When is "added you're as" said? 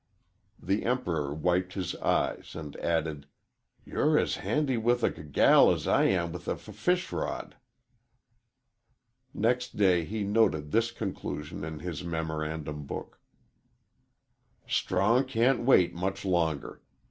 2.77-4.37